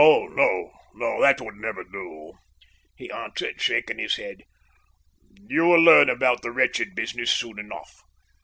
"No, 0.03 0.71
no, 0.95 1.21
that 1.21 1.39
would 1.41 1.57
never 1.57 1.83
do," 1.83 2.31
he 2.95 3.11
answered, 3.11 3.61
shaking 3.61 3.99
his 3.99 4.15
head. 4.15 4.41
"You 5.47 5.65
will 5.67 5.79
learn 5.79 6.09
about 6.09 6.41
the 6.41 6.49
wretched 6.51 6.95
business 6.95 7.29
soon 7.29 7.59
enough. 7.59 8.01